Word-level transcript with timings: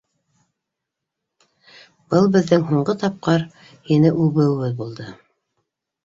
Был 2.13 2.29
беҙҙең 2.35 2.65
һуңғы 2.69 2.95
тапҡыр 3.03 3.45
һине 3.91 4.11
үбеүебеҙ 4.23 4.73
булды. 4.81 5.07